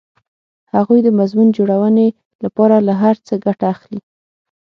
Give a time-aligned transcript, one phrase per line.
[0.75, 2.07] هغوی د مضمون جوړونې
[2.43, 3.99] لپاره له هر څه ګټه اخلي